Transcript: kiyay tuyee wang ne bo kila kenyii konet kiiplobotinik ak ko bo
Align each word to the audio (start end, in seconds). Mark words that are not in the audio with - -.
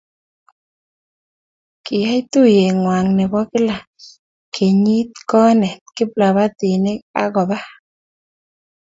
kiyay 1.85 2.19
tuyee 2.31 2.71
wang 2.87 3.07
ne 3.17 3.25
bo 3.31 3.41
kila 3.51 3.77
kenyii 4.55 5.05
konet 5.29 5.81
kiiplobotinik 5.95 6.99
ak 7.21 7.27
ko 7.35 7.41
bo 7.49 7.57